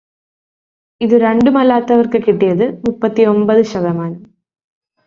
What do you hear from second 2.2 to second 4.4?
കിട്ടിയത് മുപ്പതിയൊമ്പത് ശതമാനം.